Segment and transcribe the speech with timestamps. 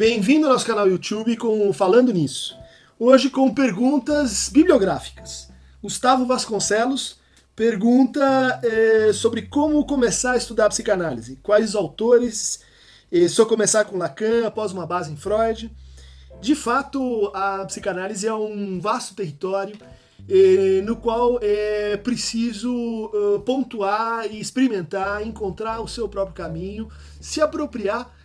[0.00, 2.56] Bem-vindo ao nosso canal YouTube com Falando Nisso.
[2.98, 5.50] Hoje com perguntas bibliográficas.
[5.82, 7.18] Gustavo Vasconcelos
[7.54, 11.38] pergunta é, sobre como começar a estudar psicanálise.
[11.42, 12.60] Quais os autores?
[13.12, 15.70] É, só começar com Lacan após uma base em Freud.
[16.40, 19.76] De fato, a psicanálise é um vasto território
[20.26, 23.10] eh, no qual é preciso
[23.44, 26.88] pontuar e experimentar, encontrar o seu próprio caminho,
[27.20, 28.19] se apropriar eh,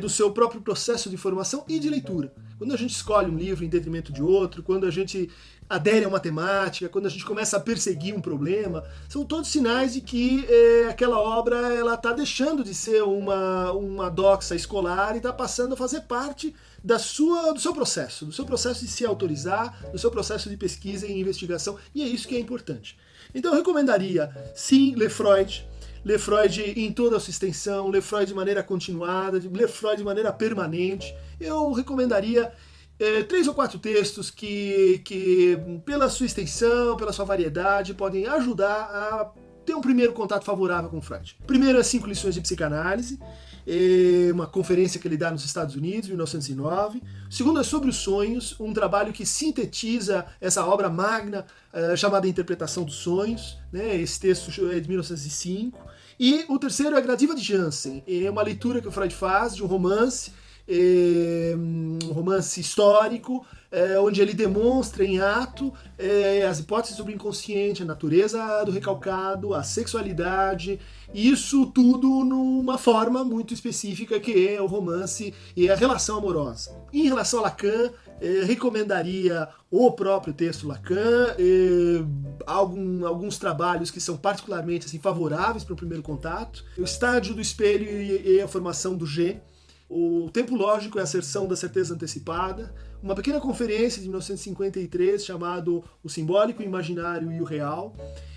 [0.00, 2.32] do seu próprio processo de formação e de leitura.
[2.58, 5.30] Quando a gente escolhe um livro em detrimento de outro, quando a gente
[5.68, 9.94] adere a uma temática, quando a gente começa a perseguir um problema, são todos sinais
[9.94, 15.18] de que é, aquela obra ela está deixando de ser uma, uma doxa escolar e
[15.18, 19.04] está passando a fazer parte da sua, do seu processo, do seu processo de se
[19.04, 22.96] autorizar, do seu processo de pesquisa e investigação, e é isso que é importante.
[23.34, 25.66] Então eu recomendaria, sim, ler Freud,
[26.06, 30.04] ler Freud em toda a sua extensão, ler Freud de maneira continuada, ler Freud de
[30.04, 31.12] maneira permanente.
[31.40, 32.52] Eu recomendaria
[32.96, 38.82] é, três ou quatro textos que, que, pela sua extensão, pela sua variedade, podem ajudar
[38.84, 39.32] a
[39.64, 41.36] ter um primeiro contato favorável com Freud.
[41.44, 43.18] Primeiro, as cinco lições de psicanálise,
[43.66, 47.02] é uma conferência que ele dá nos Estados Unidos, em 1909.
[47.28, 52.84] Segundo é sobre os sonhos, um trabalho que sintetiza essa obra magna uh, chamada Interpretação
[52.84, 53.58] dos Sonhos.
[53.72, 53.96] Né?
[54.00, 55.95] Esse texto é de 1905.
[56.18, 59.54] E o terceiro é a Gradiva de Jansen, é uma leitura que o Freud faz
[59.54, 60.32] de um romance
[60.68, 67.14] é, um romance histórico, é, onde ele demonstra em ato é, as hipóteses sobre o
[67.14, 70.80] inconsciente, a natureza do recalcado, a sexualidade,
[71.14, 76.74] isso tudo numa forma muito específica que é o romance e a relação amorosa.
[76.92, 82.04] Em relação a Lacan, é, recomendaria o próprio texto Lacan, é,
[82.46, 87.40] algum, alguns trabalhos que são particularmente assim, favoráveis para o primeiro contato, o estágio do
[87.40, 89.40] espelho e, e a formação do G,
[89.88, 95.84] o Tempo Lógico é a asserção da certeza antecipada, uma pequena conferência de 1953 chamado
[96.02, 97.94] O Simbólico, o Imaginário e o Real,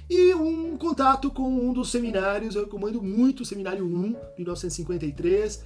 [0.09, 5.64] e um contato com um dos seminários, eu recomendo muito o Seminário 1, de 1953,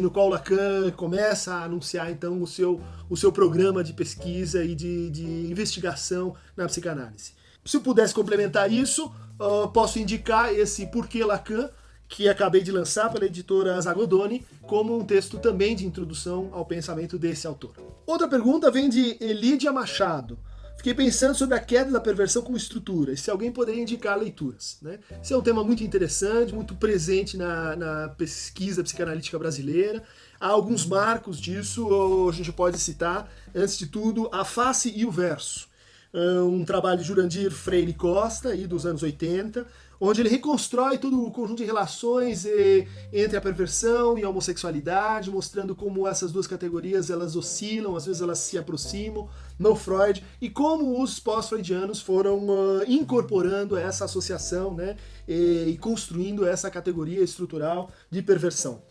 [0.00, 2.80] no qual Lacan começa a anunciar então o seu,
[3.10, 7.32] o seu programa de pesquisa e de, de investigação na psicanálise.
[7.64, 11.68] Se eu pudesse complementar isso, uh, posso indicar esse Porquê Lacan,
[12.08, 17.18] que acabei de lançar pela editora Zagodoni, como um texto também de introdução ao pensamento
[17.18, 17.72] desse autor.
[18.04, 20.38] Outra pergunta vem de Elídia Machado.
[20.82, 24.78] Fiquei pensando sobre a queda da perversão como estrutura, se alguém poderia indicar leituras.
[24.82, 24.98] Né?
[25.22, 30.02] Esse é um tema muito interessante, muito presente na, na pesquisa psicanalítica brasileira.
[30.40, 35.10] Há alguns marcos disso, a gente pode citar, antes de tudo, A Face e o
[35.12, 35.68] Verso,
[36.14, 39.66] um trabalho de Jurandir Freire Costa, aí, dos anos 80,
[40.04, 45.30] onde ele reconstrói todo o conjunto de relações eh, entre a perversão e a homossexualidade,
[45.30, 50.50] mostrando como essas duas categorias elas oscilam, às vezes elas se aproximam no Freud, e
[50.50, 54.96] como os pós-freudianos foram uh, incorporando essa associação né,
[55.26, 58.82] e, e, construindo essa categoria estrutural de perversão.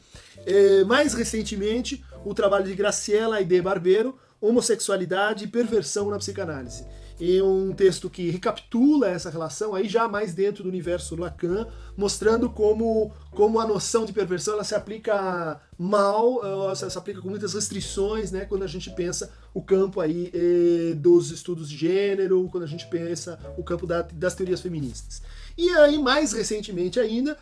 [0.48, 6.86] E, mais recentemente, o trabalho de Graciela Aide Barbeiro, Homossexualidade e Perversão na Psicanálise
[7.22, 12.50] e um texto que recapitula essa relação aí já mais dentro do universo Lacan, mostrando
[12.50, 17.54] como, como a noção de perversão ela se aplica mal, ela se aplica com muitas
[17.54, 22.64] restrições, né, quando a gente pensa o campo aí eh, dos estudos de gênero, quando
[22.64, 25.22] a gente pensa o campo da, das teorias feministas.
[25.58, 27.38] E aí, mais recentemente ainda,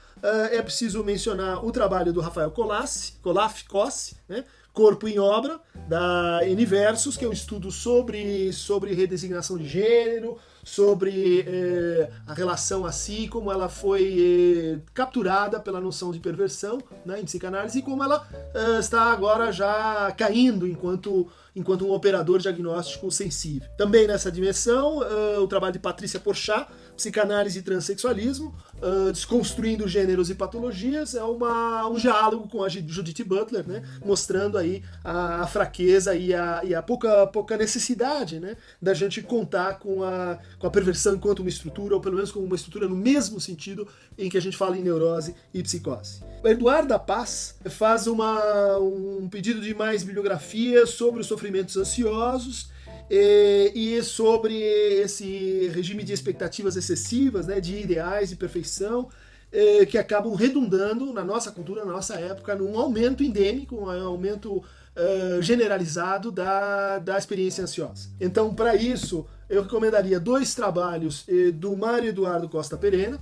[0.51, 4.43] é preciso mencionar o trabalho do Rafael Colassi, Colaf Cossi, né,
[4.73, 11.45] Corpo em Obra, da Universos, que é um estudo sobre, sobre redesignação de gênero, sobre
[11.47, 17.25] eh, a relação assim, como ela foi eh, capturada pela noção de perversão né, em
[17.25, 23.67] psicanálise e como ela eh, está agora já caindo enquanto, enquanto um operador diagnóstico sensível.
[23.77, 24.99] Também nessa dimensão,
[25.41, 26.67] o trabalho de Patrícia Porchat,
[26.99, 33.23] Psicanálise e Transsexualismo, uh, Desconstruindo Gêneros e Patologias, é uma, um diálogo com a Judith
[33.23, 38.57] Butler, né, mostrando aí a, a fraqueza e a, e a pouca, pouca necessidade né,
[38.81, 42.45] da gente contar com a, com a perversão enquanto uma estrutura, ou pelo menos como
[42.45, 43.87] uma estrutura no mesmo sentido
[44.17, 46.21] em que a gente fala em neurose e psicose.
[46.43, 52.69] Eduardo da Paz faz uma, um pedido de mais bibliografia sobre os sofrimentos ansiosos,
[53.09, 59.09] e, e, sobre esse regime de expectativas excessivas, né, de ideais de perfeição,
[59.51, 64.57] eh, que acabam redundando na nossa cultura, na nossa época, num aumento endêmico, um aumento
[64.57, 68.09] uh, generalizado da, da experiência ansiosa.
[68.21, 71.25] Então, para isso, eu recomendaria dois trabalhos
[71.55, 73.19] do Mário Eduardo Costa Perena,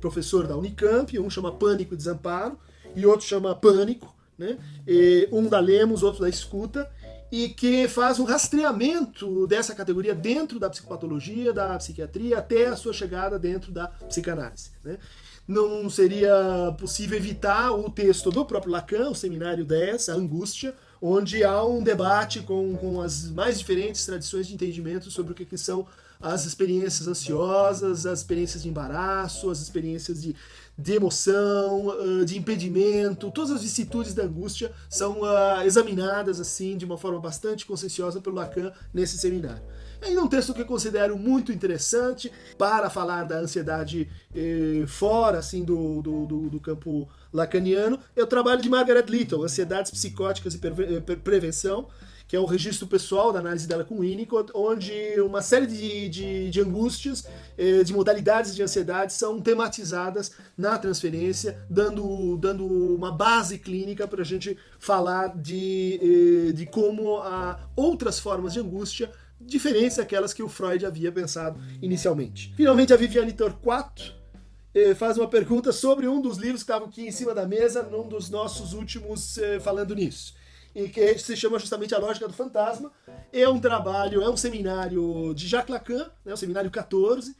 [0.00, 2.58] professor da Unicamp, um chama Pânico e Desamparo,
[2.94, 4.56] e outro chama Pânico, né?
[5.30, 6.90] Um da lemos, outro da escuta,
[7.36, 12.94] e que faz um rastreamento dessa categoria dentro da psicopatologia, da psiquiatria, até a sua
[12.94, 14.70] chegada dentro da psicanálise.
[14.82, 14.96] Né?
[15.46, 21.44] Não seria possível evitar o texto do próprio Lacan, o Seminário 10, a Angústia, onde
[21.44, 25.58] há um debate com, com as mais diferentes tradições de entendimento sobre o que, que
[25.58, 25.86] são
[26.18, 30.34] as experiências ansiosas, as experiências de embaraço, as experiências de,
[30.78, 36.84] de emoção, ah, de impedimento, todas as vicissitudes da angústia são uh, examinadas assim de
[36.84, 39.62] uma forma bastante conscienciosa pelo Lacan nesse seminário.
[40.02, 45.64] Ainda um texto que eu considero muito interessante para falar da ansiedade eh, fora assim
[45.64, 50.58] do, do, do, do, campo lacaniano é o trabalho de Margaret Little, Ansiedades Psicóticas e
[51.16, 51.88] Prevenção,
[52.28, 56.50] que é o registro pessoal da análise dela com Winnicott, onde uma série de, de,
[56.50, 57.24] de angústias,
[57.56, 64.22] eh, de modalidades de ansiedade são tematizadas na transferência, dando, dando uma base clínica para
[64.22, 70.42] a gente falar de, eh, de como há outras formas de angústia diferentes daquelas que
[70.42, 72.52] o Freud havia pensado inicialmente.
[72.56, 74.14] Finalmente, a Viviane Torquato
[74.74, 77.84] eh, faz uma pergunta sobre um dos livros que estavam aqui em cima da mesa,
[77.84, 80.34] num dos nossos últimos falando nisso
[80.76, 82.92] e que se chama justamente A Lógica do Fantasma.
[83.32, 87.34] É um trabalho, é um seminário de Jacques Lacan, né, o seminário 14,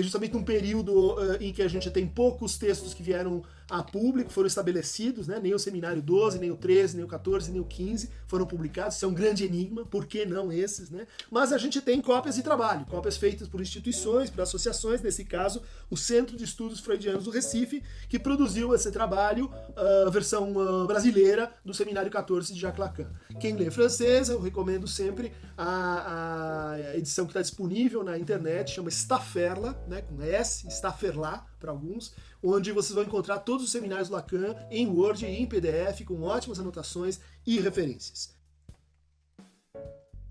[0.00, 4.30] justamente num período uh, em que a gente tem poucos textos que vieram a público,
[4.30, 5.38] foram estabelecidos, né?
[5.42, 8.96] nem o seminário 12, nem o 13, nem o 14, nem o 15 foram publicados,
[8.96, 10.90] isso é um grande enigma, por que não esses?
[10.90, 11.06] Né?
[11.30, 15.62] Mas a gente tem cópias de trabalho, cópias feitas por instituições, por associações, nesse caso,
[15.90, 20.86] o Centro de Estudos Freudianos do Recife, que produziu esse trabalho, a uh, versão uh,
[20.86, 23.10] brasileira do seminário 14 de Jacques Lacan.
[23.38, 28.88] Quem lê francês, eu recomendo sempre a, a edição que está disponível na internet, chama
[28.88, 34.54] Stafferla, né, com S, Stafferla para alguns, onde vocês vão encontrar todos os seminários Lacan
[34.70, 38.37] em Word e em PDF, com ótimas anotações e referências.